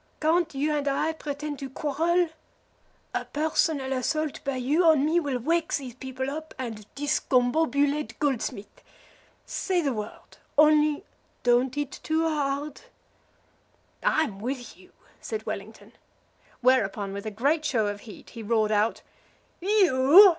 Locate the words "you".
0.55-0.73, 4.55-4.83, 14.75-14.91, 19.59-20.29